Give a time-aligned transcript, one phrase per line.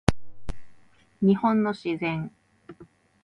[1.21, 2.33] 日本の自然